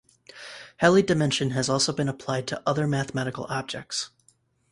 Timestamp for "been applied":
1.93-2.47